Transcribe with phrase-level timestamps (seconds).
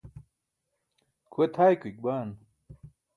[1.31, 2.29] kʰuwe tʰaykuik baan